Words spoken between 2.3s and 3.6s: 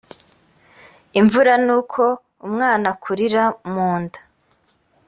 umwana akurira